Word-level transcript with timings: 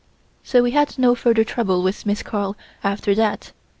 So 0.41 0.63
we 0.63 0.71
had 0.71 0.97
no 0.97 1.13
further 1.13 1.43
trouble 1.43 1.83
with 1.83 2.07
Miss 2.07 2.23
Carl 2.23 2.57
after 2.83 3.13
that. 3.13 3.51